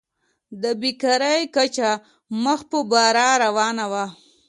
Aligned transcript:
د 0.61 0.63
بېکارۍ 0.81 1.41
کچه 1.55 1.89
مخ 2.43 2.59
په 2.71 2.79
بره 2.91 3.27
روانه 3.43 3.85
وه. 3.91 4.05